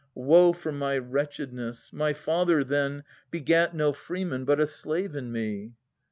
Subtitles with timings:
[0.15, 1.93] Woe for my wretchedness!
[1.93, 5.73] My father, then, Begat no freeman, but a slave in me.